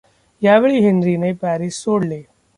यावेळी 0.41 0.79
हेन्रीने 0.79 1.31
पॅरिस 1.33 1.83
सोडले. 1.83 2.21